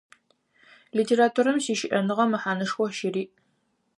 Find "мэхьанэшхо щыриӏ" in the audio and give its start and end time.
2.31-3.31